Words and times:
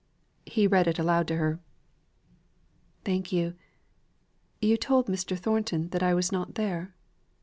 He 0.47 0.65
read 0.65 0.87
it 0.87 0.97
aloud 0.97 1.27
to 1.27 1.35
her. 1.35 1.59
"Thank 3.05 3.31
you. 3.31 3.53
You 4.59 4.75
told 4.75 5.05
Mr. 5.05 5.37
Thornton 5.37 5.89
that 5.89 6.01
I 6.01 6.15
was 6.15 6.31
not 6.31 6.55
there?" 6.55 6.95